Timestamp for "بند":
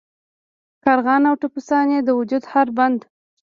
2.77-2.99